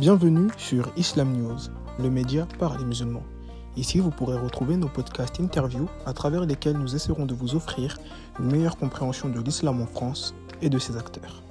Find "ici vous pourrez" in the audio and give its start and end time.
3.76-4.38